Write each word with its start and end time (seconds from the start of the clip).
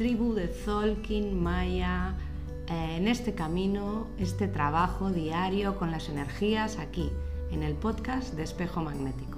tribu 0.00 0.32
de 0.32 0.48
Zolkin 0.48 1.42
Maya 1.42 2.14
eh, 2.68 2.96
en 2.96 3.06
este 3.06 3.34
camino, 3.34 4.06
este 4.18 4.48
trabajo 4.48 5.10
diario 5.10 5.76
con 5.76 5.90
las 5.90 6.08
energías 6.08 6.78
aquí, 6.78 7.10
en 7.50 7.62
el 7.62 7.74
podcast 7.74 8.32
de 8.32 8.44
Espejo 8.44 8.80
Magnético. 8.80 9.36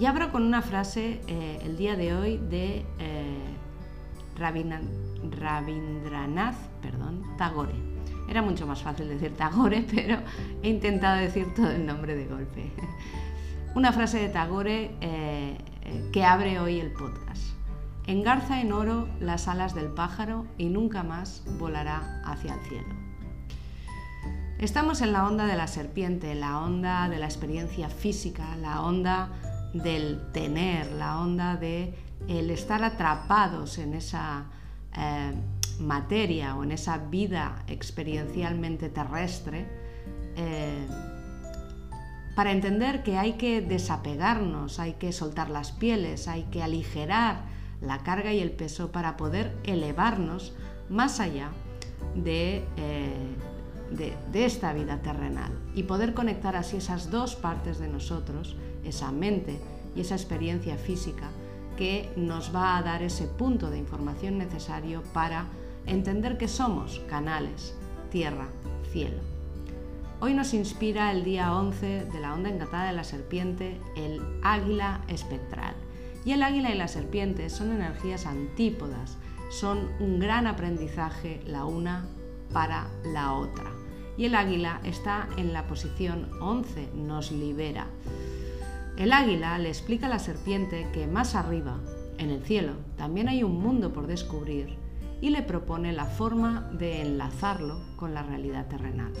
Y 0.00 0.06
abro 0.06 0.32
con 0.32 0.44
una 0.44 0.62
frase 0.62 1.20
eh, 1.28 1.60
el 1.64 1.76
día 1.76 1.96
de 1.96 2.14
hoy 2.14 2.38
de 2.38 2.86
eh, 2.98 3.44
Rabindranath 4.38 6.56
perdón, 6.80 7.22
Tagore. 7.36 7.74
Era 8.30 8.40
mucho 8.40 8.66
más 8.66 8.82
fácil 8.82 9.08
decir 9.08 9.36
Tagore, 9.36 9.84
pero 9.94 10.16
he 10.62 10.70
intentado 10.70 11.20
decir 11.20 11.52
todo 11.54 11.72
el 11.72 11.84
nombre 11.84 12.14
de 12.14 12.24
golpe. 12.24 12.72
Una 13.74 13.92
frase 13.92 14.18
de 14.18 14.30
Tagore 14.30 14.92
que 16.10 16.24
abre 16.24 16.58
hoy 16.58 16.80
el 16.80 16.90
podcast. 16.92 17.31
Engarza 18.06 18.60
en 18.60 18.72
oro 18.72 19.08
las 19.20 19.46
alas 19.46 19.74
del 19.74 19.86
pájaro 19.86 20.46
y 20.58 20.66
nunca 20.66 21.02
más 21.02 21.44
volará 21.58 22.20
hacia 22.24 22.54
el 22.54 22.60
cielo. 22.68 22.94
Estamos 24.58 25.02
en 25.02 25.12
la 25.12 25.26
onda 25.26 25.46
de 25.46 25.56
la 25.56 25.66
serpiente, 25.66 26.34
la 26.34 26.60
onda 26.60 27.08
de 27.08 27.18
la 27.18 27.26
experiencia 27.26 27.88
física, 27.88 28.56
la 28.56 28.82
onda 28.82 29.30
del 29.72 30.32
tener, 30.32 30.90
la 30.92 31.20
onda 31.20 31.56
de 31.56 31.94
el 32.28 32.50
estar 32.50 32.84
atrapados 32.84 33.78
en 33.78 33.94
esa 33.94 34.46
eh, 34.96 35.32
materia 35.80 36.56
o 36.56 36.64
en 36.64 36.72
esa 36.72 36.98
vida 36.98 37.64
experiencialmente 37.66 38.88
terrestre, 38.88 39.66
eh, 40.36 40.86
para 42.34 42.52
entender 42.52 43.02
que 43.02 43.18
hay 43.18 43.34
que 43.34 43.60
desapegarnos, 43.60 44.78
hay 44.78 44.94
que 44.94 45.12
soltar 45.12 45.50
las 45.50 45.72
pieles, 45.72 46.28
hay 46.28 46.44
que 46.44 46.62
aligerar 46.62 47.42
la 47.82 47.98
carga 47.98 48.32
y 48.32 48.40
el 48.40 48.52
peso 48.52 48.92
para 48.92 49.16
poder 49.16 49.56
elevarnos 49.64 50.54
más 50.88 51.20
allá 51.20 51.50
eh, 52.24 52.62
de, 53.90 54.14
de, 54.32 54.44
esta 54.44 54.72
vida 54.72 55.02
terrenal 55.02 55.52
y 55.74 55.82
poder 55.82 56.14
conectar 56.14 56.56
así 56.56 56.76
esas 56.76 57.10
dos 57.10 57.34
partes 57.34 57.78
de 57.78 57.88
nosotros, 57.88 58.56
esa 58.84 59.10
mente 59.12 59.58
y 59.94 60.00
esa 60.00 60.14
experiencia 60.14 60.76
física 60.76 61.30
que 61.76 62.10
nos 62.16 62.54
va 62.54 62.76
a 62.76 62.82
dar 62.82 63.02
ese 63.02 63.26
punto 63.26 63.70
de 63.70 63.78
información 63.78 64.38
necesario 64.38 65.02
para 65.12 65.46
entender 65.86 66.38
que 66.38 66.48
somos 66.48 67.00
canales, 67.08 67.74
tierra, 68.10 68.48
cielo. 68.92 69.32
Hoy 70.20 70.34
nos 70.34 70.54
inspira 70.54 71.10
el 71.10 71.24
día 71.24 71.52
11 71.52 72.04
de 72.04 72.20
la 72.20 72.34
onda 72.34 72.48
encantada 72.48 72.86
de 72.86 72.92
la 72.92 73.02
serpiente, 73.02 73.80
el 73.96 74.22
águila 74.42 75.00
espectral. 75.08 75.74
Y 76.24 76.32
el 76.32 76.42
águila 76.42 76.70
y 76.70 76.78
la 76.78 76.88
serpiente 76.88 77.50
son 77.50 77.72
energías 77.72 78.26
antípodas, 78.26 79.18
son 79.50 79.90
un 80.00 80.18
gran 80.18 80.46
aprendizaje 80.46 81.42
la 81.46 81.64
una 81.64 82.06
para 82.52 82.88
la 83.04 83.32
otra. 83.32 83.72
Y 84.16 84.26
el 84.26 84.34
águila 84.34 84.80
está 84.84 85.28
en 85.36 85.52
la 85.52 85.66
posición 85.66 86.30
11, 86.40 86.90
nos 86.94 87.32
libera. 87.32 87.86
El 88.96 89.12
águila 89.12 89.58
le 89.58 89.68
explica 89.68 90.06
a 90.06 90.10
la 90.10 90.18
serpiente 90.18 90.86
que 90.92 91.06
más 91.06 91.34
arriba, 91.34 91.78
en 92.18 92.30
el 92.30 92.42
cielo, 92.42 92.74
también 92.96 93.28
hay 93.28 93.42
un 93.42 93.60
mundo 93.60 93.92
por 93.92 94.06
descubrir 94.06 94.76
y 95.20 95.30
le 95.30 95.42
propone 95.42 95.92
la 95.92 96.04
forma 96.04 96.68
de 96.72 97.00
enlazarlo 97.00 97.80
con 97.96 98.12
la 98.12 98.22
realidad 98.22 98.68
terrenal. 98.68 99.12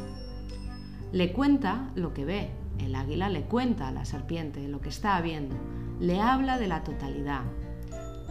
Le 1.10 1.32
cuenta 1.32 1.90
lo 1.94 2.12
que 2.12 2.24
ve, 2.24 2.50
el 2.78 2.94
águila 2.94 3.28
le 3.28 3.42
cuenta 3.42 3.88
a 3.88 3.92
la 3.92 4.04
serpiente 4.04 4.66
lo 4.68 4.80
que 4.80 4.88
está 4.88 5.20
viendo, 5.20 5.56
le 6.00 6.20
habla 6.20 6.58
de 6.58 6.68
la 6.68 6.82
totalidad, 6.82 7.42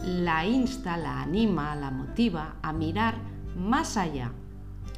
la 0.02 0.44
insta, 0.46 0.96
la 0.96 1.22
anima, 1.22 1.74
la 1.76 1.90
motiva 1.90 2.56
a 2.62 2.72
mirar 2.72 3.14
más 3.56 3.96
allá, 3.96 4.32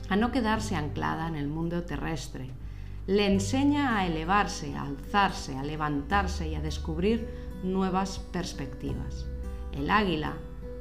a 0.09 0.17
no 0.17 0.33
quedarse 0.33 0.77
anclada 0.77 1.29
en 1.29 1.37
el 1.37 1.49
mundo 1.49 1.85
terrestre. 1.85 2.51
Le 3.07 3.27
enseña 3.27 3.99
a 3.99 4.07
elevarse, 4.07 4.75
a 4.75 4.83
alzarse, 4.83 5.57
a 5.57 5.63
levantarse 5.63 6.49
y 6.49 6.55
a 6.55 6.61
descubrir 6.61 7.29
nuevas 7.63 8.19
perspectivas. 8.19 9.27
El 9.73 9.91
águila, 9.91 10.35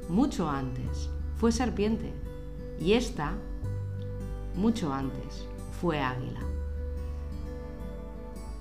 mucho 0.08 0.48
antes, 0.48 1.10
fue 1.36 1.52
serpiente 1.52 2.12
y 2.80 2.94
esta, 2.94 3.32
mucho 4.54 4.92
antes, 4.92 5.46
fue 5.80 6.00
águila. 6.00 6.40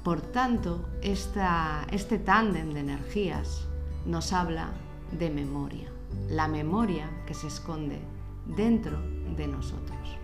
Por 0.03 0.19
tanto, 0.19 0.85
este 1.01 2.19
tándem 2.19 2.73
de 2.73 2.81
energías 2.81 3.65
nos 4.05 4.33
habla 4.33 4.71
de 5.17 5.29
memoria, 5.29 5.89
la 6.27 6.49
memoria 6.49 7.09
que 7.25 7.33
se 7.33 7.47
esconde 7.47 8.01
dentro 8.45 8.99
de 9.37 9.47
nosotros. 9.47 10.17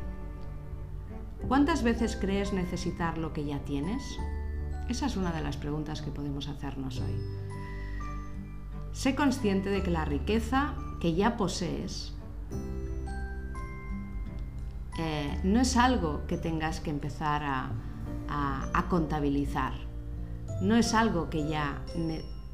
¿Cuántas 1.48 1.82
veces 1.84 2.18
crees 2.20 2.52
necesitar 2.52 3.18
lo 3.18 3.32
que 3.32 3.46
ya 3.46 3.60
tienes? 3.60 4.04
Esa 4.90 5.06
es 5.06 5.16
una 5.16 5.32
de 5.32 5.42
las 5.42 5.56
preguntas 5.56 6.02
que 6.02 6.12
podemos 6.12 6.50
hacernos 6.50 7.00
hoy. 7.00 7.16
Sé 8.92 9.16
consciente 9.16 9.70
de 9.70 9.82
que 9.82 9.92
la 9.92 10.04
riqueza 10.04 10.74
que 11.00 11.16
ya 11.16 11.38
posees 11.38 12.14
eh, 14.98 15.40
no 15.46 15.62
es 15.62 15.78
algo 15.78 16.28
que 16.28 16.38
tengas 16.38 16.82
que 16.82 16.90
empezar 16.90 17.44
a, 17.44 17.72
a, 18.30 18.86
contabilizar. 18.90 19.74
No 20.62 20.76
es 20.76 20.94
algo 20.94 21.30
que 21.30 21.48
ya, 21.48 21.82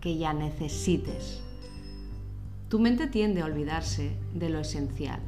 que 0.01 0.17
ya 0.17 0.33
necesites. 0.33 1.41
Tu 2.69 2.79
mente 2.79 3.07
tiende 3.07 3.41
a 3.41 3.45
olvidarse 3.45 4.17
de 4.33 4.49
lo 4.49 4.59
esencial. 4.59 5.19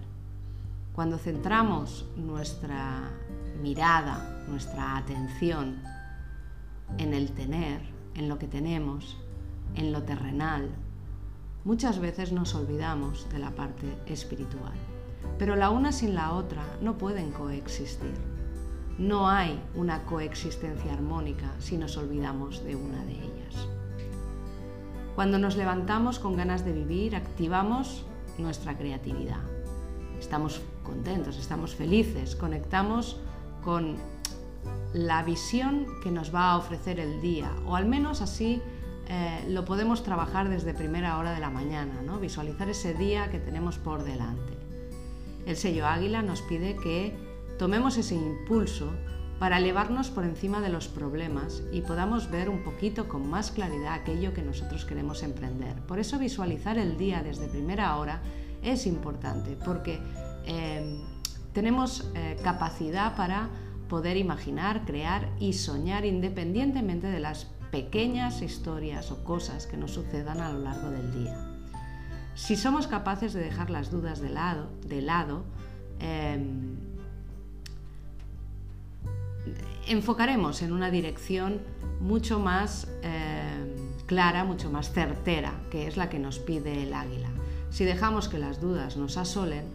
Cuando 0.94 1.18
centramos 1.18 2.06
nuestra 2.16 3.12
mirada, 3.62 4.44
nuestra 4.47 4.97
atención 4.97 5.81
en 6.97 7.14
el 7.14 7.31
tener, 7.31 7.81
en 8.16 8.29
lo 8.29 8.40
que 8.40 8.47
tenemos, 8.47 9.18
en 9.75 9.91
lo 9.91 10.03
terrenal, 10.03 10.69
muchas 11.64 12.00
veces 12.00 12.31
nos 12.31 12.56
olvidamos 12.56 13.29
de 13.29 13.40
la 13.40 13.52
parte 13.52 13.97
espiritual. 14.08 14.74
Pero 15.38 15.56
la 15.56 15.69
una 15.69 15.91
sin 15.91 16.16
la 16.16 16.34
otra 16.34 16.64
no 16.81 16.97
pueden 16.97 17.31
coexistir. 17.31 18.36
No 18.97 19.30
hay 19.30 19.59
una 19.75 20.03
coexistencia 20.06 20.91
armónica 20.91 21.52
si 21.59 21.78
nos 21.78 21.97
olvidamos 21.97 22.63
de 22.63 22.75
una 22.75 23.03
de 23.06 23.13
ellas. 23.13 23.68
Cuando 25.16 25.38
nos 25.38 25.56
levantamos 25.56 26.19
con 26.19 26.35
ganas 26.35 26.66
de 26.66 26.74
vivir, 26.74 27.16
activamos 27.16 28.06
nuestra 28.38 28.78
creatividad. 28.78 29.41
Estamos 30.19 30.62
contentos, 30.84 31.38
estamos 31.38 31.75
felices, 31.75 32.35
conectamos 32.35 33.18
con 33.63 33.97
la 34.94 35.22
visión 35.24 35.85
que 36.02 36.12
nos 36.12 36.34
va 36.34 36.52
a 36.52 36.58
ofrecer 36.58 37.00
el 37.00 37.22
día, 37.22 37.52
o 37.66 37.75
al 37.75 37.85
menos 37.85 38.22
así 38.22 38.62
eh, 39.09 39.46
lo 39.50 39.64
podemos 39.64 40.03
trabajar 40.03 40.50
desde 40.50 40.74
primera 40.74 41.18
hora 41.18 41.34
de 41.34 41.40
la 41.40 41.50
mañana, 41.50 42.02
¿no? 42.03 42.19
visualizar 42.19 42.69
ese 42.69 42.94
día 42.94 43.29
que 43.29 43.40
tenemos 43.40 43.78
por 43.78 44.03
delante. 44.03 44.53
El 45.46 45.56
sello 45.56 45.85
águila 45.88 46.22
nos 46.22 46.41
pide 46.41 46.75
que 46.75 47.26
tomemos 47.57 47.97
ese 47.97 48.16
impulso 48.16 48.91
para 49.40 49.57
elevarnos 49.57 50.09
por 50.09 50.23
encima 50.23 50.62
de 50.62 50.69
los 50.69 50.88
problemas 50.88 51.62
y 51.72 51.81
podamos 51.81 52.31
ver 52.31 52.50
un 52.50 52.63
poquito 52.63 53.07
con 53.07 53.29
más 53.29 53.51
claridad 53.51 53.94
aquello 53.94 54.34
que 54.34 54.41
nosotros 54.41 54.84
queremos 54.85 55.22
emprender. 55.22 55.75
Por 55.81 56.00
eso 56.00 56.17
visualizar 56.17 56.78
el 56.78 56.97
día 56.97 57.22
desde 57.22 57.47
primera 57.47 57.96
hora 57.97 58.22
es 58.63 58.88
importante, 58.88 59.56
porque 59.63 60.00
eh, 60.46 61.00
tenemos 61.53 62.09
eh, 62.16 62.38
capacidad 62.44 63.16
para 63.16 63.50
poder 63.88 64.17
imaginar, 64.17 64.85
crear 64.85 65.29
y 65.40 65.53
soñar 65.53 66.06
independientemente 66.06 67.07
de 67.07 67.19
las 67.19 67.46
pequeñas 67.72 68.41
historias 68.41 69.11
o 69.11 69.23
cosas 69.23 69.67
que 69.67 69.78
nos 69.78 69.91
sucedan 69.91 70.40
a 70.40 70.52
lo 70.52 70.59
largo 70.59 70.90
del 70.90 71.14
día. 71.14 71.37
Si 72.34 72.55
somos 72.55 72.87
capaces 72.87 73.34
de 73.34 73.41
dejar 73.41 73.70
las 73.70 73.91
dudas 73.91 74.20
de 74.20 74.29
lado, 74.29 74.70
de 74.85 75.02
lado 75.02 75.43
em, 75.99 76.86
enfocaremos 79.87 80.61
en 80.61 80.72
una 80.72 80.91
dirección 80.91 81.61
mucho 81.99 82.39
más 82.39 82.87
eh, 83.03 83.75
clara, 84.05 84.43
mucho 84.43 84.69
más 84.69 84.91
certera, 84.91 85.53
que 85.72 85.87
es 85.87 85.97
la 85.97 86.09
que 86.09 86.19
nos 86.19 86.39
pide 86.39 86.84
el 86.84 86.93
águila. 86.93 87.29
Si 87.69 87.85
dejamos 87.85 88.28
que 88.29 88.39
las 88.39 88.61
dudas 88.61 88.97
nos 88.97 89.17
asolen, 89.17 89.66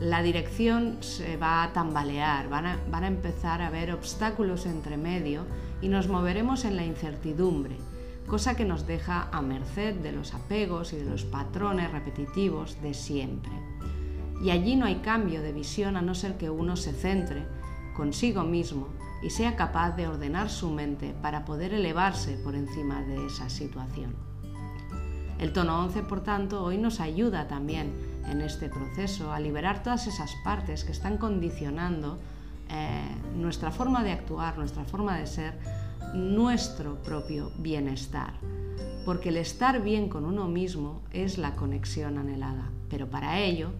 la 0.00 0.22
dirección 0.22 0.98
se 1.00 1.36
va 1.36 1.62
a 1.62 1.72
tambalear, 1.72 2.48
van 2.48 2.66
a, 2.66 2.78
van 2.90 3.04
a 3.04 3.08
empezar 3.08 3.62
a 3.62 3.68
haber 3.68 3.92
obstáculos 3.92 4.66
entre 4.66 4.96
medio 4.96 5.44
y 5.80 5.88
nos 5.88 6.08
moveremos 6.08 6.64
en 6.64 6.76
la 6.76 6.84
incertidumbre, 6.84 7.76
cosa 8.26 8.54
que 8.54 8.64
nos 8.64 8.86
deja 8.86 9.28
a 9.32 9.42
merced 9.42 9.94
de 9.96 10.12
los 10.12 10.34
apegos 10.34 10.92
y 10.92 10.96
de 10.96 11.04
los 11.04 11.24
patrones 11.24 11.90
repetitivos 11.90 12.80
de 12.82 12.94
siempre. 12.94 13.52
Y 14.42 14.50
allí 14.50 14.76
no 14.76 14.86
hay 14.86 14.96
cambio 14.96 15.42
de 15.42 15.52
visión 15.52 15.96
a 15.96 16.02
no 16.02 16.14
ser 16.14 16.36
que 16.36 16.48
uno 16.48 16.76
se 16.76 16.92
centre 16.92 17.44
consigo 17.96 18.44
mismo 18.44 18.97
y 19.22 19.30
sea 19.30 19.56
capaz 19.56 19.96
de 19.96 20.06
ordenar 20.06 20.50
su 20.50 20.70
mente 20.70 21.14
para 21.22 21.44
poder 21.44 21.74
elevarse 21.74 22.36
por 22.36 22.54
encima 22.54 23.02
de 23.02 23.26
esa 23.26 23.48
situación. 23.48 24.14
El 25.38 25.52
tono 25.52 25.84
11, 25.84 26.02
por 26.02 26.22
tanto, 26.22 26.64
hoy 26.64 26.78
nos 26.78 27.00
ayuda 27.00 27.46
también 27.46 27.92
en 28.28 28.40
este 28.40 28.68
proceso, 28.68 29.32
a 29.32 29.40
liberar 29.40 29.82
todas 29.82 30.06
esas 30.06 30.34
partes 30.44 30.84
que 30.84 30.92
están 30.92 31.16
condicionando 31.16 32.18
eh, 32.70 33.02
nuestra 33.34 33.70
forma 33.70 34.02
de 34.04 34.12
actuar, 34.12 34.58
nuestra 34.58 34.84
forma 34.84 35.16
de 35.16 35.26
ser, 35.26 35.58
nuestro 36.14 37.02
propio 37.02 37.52
bienestar. 37.58 38.34
Porque 39.04 39.30
el 39.30 39.38
estar 39.38 39.80
bien 39.82 40.08
con 40.08 40.24
uno 40.24 40.48
mismo 40.48 41.02
es 41.12 41.38
la 41.38 41.56
conexión 41.56 42.18
anhelada. 42.18 42.70
Pero 42.90 43.08
para 43.08 43.38
ello 43.38 43.70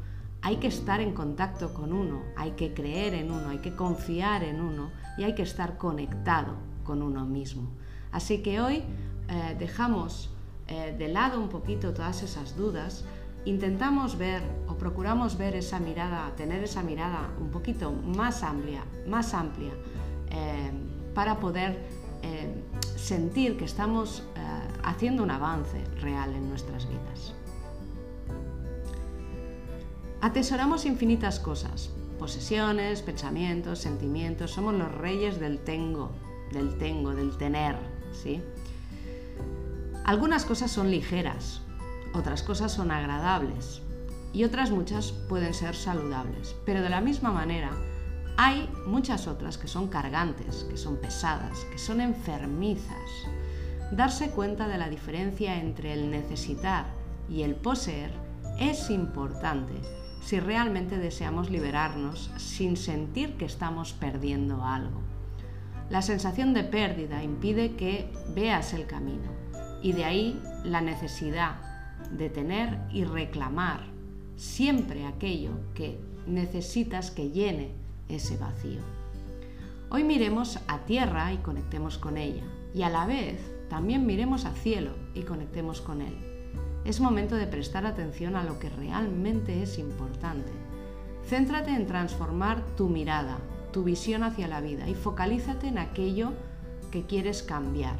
hay 0.40 0.56
que 0.56 0.68
estar 0.68 1.00
en 1.00 1.12
contacto 1.12 1.74
con 1.74 1.92
uno, 1.92 2.22
hay 2.36 2.52
que 2.52 2.72
creer 2.72 3.14
en 3.14 3.30
uno, 3.30 3.50
hay 3.50 3.58
que 3.58 3.74
confiar 3.74 4.44
en 4.44 4.60
uno 4.60 4.90
y 5.18 5.24
hay 5.24 5.34
que 5.34 5.42
estar 5.42 5.76
conectado 5.76 6.54
con 6.84 7.02
uno 7.02 7.26
mismo. 7.26 7.68
Así 8.12 8.38
que 8.38 8.60
hoy 8.60 8.84
eh, 9.28 9.56
dejamos 9.58 10.30
eh, 10.68 10.94
de 10.98 11.08
lado 11.08 11.40
un 11.40 11.48
poquito 11.48 11.92
todas 11.92 12.22
esas 12.22 12.56
dudas, 12.56 13.04
intentamos 13.44 14.16
ver 14.16 14.42
o 14.68 14.74
procuramos 14.78 15.36
ver 15.36 15.56
esa 15.56 15.80
mirada, 15.80 16.32
tener 16.36 16.62
esa 16.62 16.82
mirada 16.82 17.28
un 17.40 17.50
poquito 17.50 17.92
más 17.92 18.42
amplia, 18.42 18.84
más 19.06 19.34
amplia, 19.34 19.72
eh, 20.30 20.70
para 21.14 21.38
poder 21.38 21.98
sentir 22.96 23.56
que 23.56 23.64
estamos 23.64 24.24
haciendo 24.82 25.22
un 25.22 25.30
avance 25.30 25.82
real 26.02 26.34
en 26.34 26.48
nuestras 26.48 26.88
vidas. 26.88 27.32
Atesoramos 30.20 30.84
infinitas 30.84 31.38
cosas, 31.38 31.90
posesiones, 32.18 33.02
pensamientos, 33.02 33.78
sentimientos, 33.78 34.50
somos 34.50 34.74
los 34.74 34.92
reyes 34.92 35.40
del 35.40 35.58
tengo, 35.60 36.12
del 36.52 36.76
tengo, 36.78 37.14
del 37.14 37.36
tener, 37.36 37.76
¿sí? 38.12 38.42
Algunas 40.04 40.44
cosas 40.44 40.70
son 40.70 40.90
ligeras, 40.90 41.62
otras 42.14 42.42
cosas 42.42 42.72
son 42.72 42.90
agradables 42.90 43.82
y 44.32 44.44
otras 44.44 44.70
muchas 44.70 45.12
pueden 45.12 45.54
ser 45.54 45.74
saludables, 45.74 46.56
pero 46.64 46.82
de 46.82 46.88
la 46.88 47.00
misma 47.00 47.30
manera 47.30 47.70
hay 48.36 48.70
muchas 48.86 49.26
otras 49.26 49.58
que 49.58 49.68
son 49.68 49.88
cargantes, 49.88 50.64
que 50.70 50.76
son 50.76 50.96
pesadas, 50.96 51.58
que 51.72 51.78
son 51.78 52.00
enfermizas. 52.00 53.10
Darse 53.90 54.30
cuenta 54.30 54.68
de 54.68 54.78
la 54.78 54.88
diferencia 54.88 55.60
entre 55.60 55.92
el 55.92 56.10
necesitar 56.10 56.86
y 57.28 57.42
el 57.42 57.54
poseer 57.54 58.12
es 58.58 58.90
importante 58.90 59.74
si 60.28 60.40
realmente 60.40 60.98
deseamos 60.98 61.48
liberarnos 61.48 62.30
sin 62.36 62.76
sentir 62.76 63.38
que 63.38 63.46
estamos 63.46 63.94
perdiendo 63.94 64.62
algo. 64.62 65.00
La 65.88 66.02
sensación 66.02 66.52
de 66.52 66.64
pérdida 66.64 67.24
impide 67.24 67.76
que 67.76 68.12
veas 68.34 68.74
el 68.74 68.86
camino 68.86 69.30
y 69.82 69.92
de 69.92 70.04
ahí 70.04 70.42
la 70.64 70.82
necesidad 70.82 71.56
de 72.10 72.28
tener 72.28 72.78
y 72.92 73.04
reclamar 73.04 73.86
siempre 74.36 75.06
aquello 75.06 75.52
que 75.74 75.98
necesitas 76.26 77.10
que 77.10 77.30
llene 77.30 77.70
ese 78.10 78.36
vacío. 78.36 78.82
Hoy 79.88 80.04
miremos 80.04 80.58
a 80.68 80.80
tierra 80.80 81.32
y 81.32 81.38
conectemos 81.38 81.96
con 81.96 82.18
ella 82.18 82.44
y 82.74 82.82
a 82.82 82.90
la 82.90 83.06
vez 83.06 83.40
también 83.70 84.04
miremos 84.04 84.44
a 84.44 84.52
cielo 84.52 84.90
y 85.14 85.22
conectemos 85.22 85.80
con 85.80 86.02
él. 86.02 86.37
Es 86.88 87.00
momento 87.00 87.36
de 87.36 87.46
prestar 87.46 87.84
atención 87.84 88.34
a 88.34 88.44
lo 88.44 88.58
que 88.58 88.70
realmente 88.70 89.62
es 89.62 89.78
importante. 89.78 90.50
Céntrate 91.28 91.70
en 91.70 91.86
transformar 91.86 92.64
tu 92.78 92.88
mirada, 92.88 93.36
tu 93.72 93.84
visión 93.84 94.22
hacia 94.22 94.48
la 94.48 94.62
vida 94.62 94.88
y 94.88 94.94
focalízate 94.94 95.68
en 95.68 95.76
aquello 95.76 96.32
que 96.90 97.04
quieres 97.04 97.42
cambiar. 97.42 97.98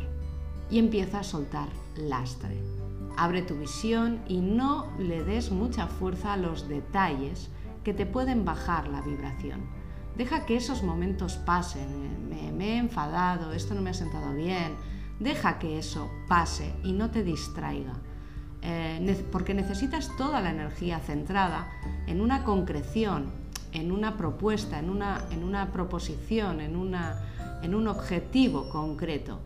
Y 0.70 0.78
empieza 0.78 1.20
a 1.20 1.22
soltar 1.22 1.68
lastre. 1.98 2.62
Abre 3.18 3.42
tu 3.42 3.56
visión 3.56 4.22
y 4.26 4.38
no 4.38 4.90
le 4.98 5.22
des 5.22 5.50
mucha 5.50 5.86
fuerza 5.86 6.32
a 6.32 6.38
los 6.38 6.66
detalles 6.66 7.50
que 7.84 7.92
te 7.92 8.06
pueden 8.06 8.46
bajar 8.46 8.88
la 8.88 9.02
vibración. 9.02 9.66
Deja 10.16 10.46
que 10.46 10.56
esos 10.56 10.82
momentos 10.82 11.34
pasen. 11.36 12.30
Me, 12.30 12.52
me, 12.52 12.70
he 12.70 12.78
enfadado, 12.78 13.52
esto 13.52 13.74
no 13.74 13.82
me 13.82 13.90
ha 13.90 13.94
sentado 13.94 14.32
bien. 14.32 14.76
Deja 15.20 15.58
que 15.58 15.78
eso 15.78 16.10
pase 16.26 16.74
y 16.82 16.94
no 16.94 17.10
te 17.10 17.22
distraiga. 17.22 17.92
Porque 19.32 19.54
necesitas 19.54 20.16
toda 20.16 20.40
la 20.40 20.50
energía 20.50 20.98
centrada 21.00 21.68
en 22.06 22.20
una 22.20 22.44
concreción, 22.44 23.30
en 23.72 23.92
una 23.92 24.16
propuesta, 24.16 24.78
en 24.78 24.90
una, 24.90 25.24
en 25.30 25.44
una 25.44 25.72
proposición, 25.72 26.60
en, 26.60 26.76
una, 26.76 27.20
en 27.62 27.74
un 27.74 27.88
objetivo 27.88 28.68
concreto. 28.68 29.40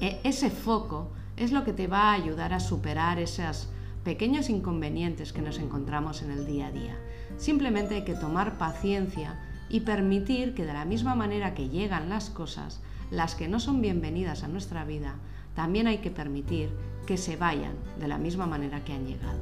E, 0.00 0.20
ese 0.24 0.50
foco 0.50 1.10
es 1.36 1.52
lo 1.52 1.64
que 1.64 1.72
te 1.72 1.86
va 1.86 2.10
a 2.10 2.12
ayudar 2.12 2.52
a 2.52 2.60
superar 2.60 3.18
esos 3.18 3.68
pequeños 4.04 4.50
inconvenientes 4.50 5.32
que 5.32 5.42
nos 5.42 5.58
encontramos 5.58 6.22
en 6.22 6.30
el 6.30 6.46
día 6.46 6.66
a 6.66 6.72
día. 6.72 6.96
Simplemente 7.36 7.94
hay 7.94 8.04
que 8.04 8.14
tomar 8.14 8.58
paciencia 8.58 9.40
y 9.68 9.80
permitir 9.80 10.54
que 10.54 10.66
de 10.66 10.72
la 10.72 10.84
misma 10.84 11.14
manera 11.14 11.54
que 11.54 11.68
llegan 11.68 12.08
las 12.08 12.30
cosas, 12.30 12.80
las 13.10 13.34
que 13.34 13.48
no 13.48 13.60
son 13.60 13.80
bienvenidas 13.80 14.42
a 14.42 14.48
nuestra 14.48 14.84
vida, 14.84 15.14
también 15.54 15.86
hay 15.86 15.98
que 15.98 16.10
permitir 16.10 16.70
que 17.06 17.16
se 17.16 17.36
vayan 17.36 17.74
de 17.98 18.08
la 18.08 18.18
misma 18.18 18.46
manera 18.46 18.84
que 18.84 18.92
han 18.92 19.06
llegado. 19.06 19.40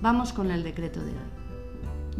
Vamos 0.00 0.32
con 0.32 0.50
el 0.50 0.62
decreto 0.62 1.00
de 1.00 1.10
hoy. 1.10 1.38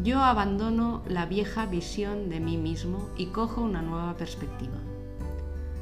Yo 0.03 0.21
abandono 0.21 1.03
la 1.09 1.27
vieja 1.27 1.67
visión 1.67 2.29
de 2.29 2.41
mí 2.41 2.57
mismo 2.57 3.09
y 3.17 3.27
cojo 3.27 3.63
una 3.63 3.83
nueva 3.83 4.17
perspectiva. 4.17 4.77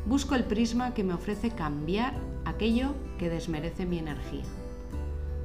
Busco 0.07 0.35
el 0.35 0.45
prisma 0.45 0.95
que 0.95 1.05
me 1.05 1.15
ofrece 1.15 1.51
cambiar 1.51 2.15
aquello 2.45 2.95
que 3.19 3.29
desmerece 3.29 3.87
mi 3.87 3.99
energía. 3.99 4.45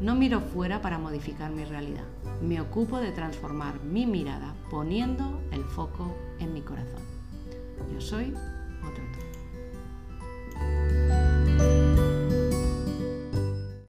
No 0.01 0.15
miro 0.15 0.39
fuera 0.39 0.81
para 0.81 0.97
modificar 0.97 1.51
mi 1.51 1.63
realidad. 1.63 2.05
Me 2.41 2.61
ocupo 2.61 2.97
de 2.99 3.11
transformar 3.11 3.81
mi 3.83 4.05
mirada 4.05 4.53
poniendo 4.69 5.41
el 5.51 5.63
foco 5.63 6.15
en 6.39 6.53
mi 6.53 6.61
corazón. 6.61 7.01
Yo 7.93 8.01
soy 8.01 8.33
otra 8.83 9.03